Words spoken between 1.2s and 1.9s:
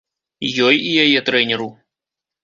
трэнеру.